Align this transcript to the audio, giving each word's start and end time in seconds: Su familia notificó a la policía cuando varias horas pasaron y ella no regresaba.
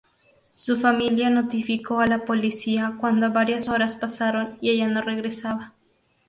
Su 0.53 0.77
familia 0.77 1.29
notificó 1.29 1.99
a 1.99 2.07
la 2.07 2.25
policía 2.25 2.97
cuando 2.99 3.31
varias 3.31 3.69
horas 3.69 3.97
pasaron 3.97 4.57
y 4.59 4.71
ella 4.71 4.87
no 4.87 5.03
regresaba. 5.03 5.75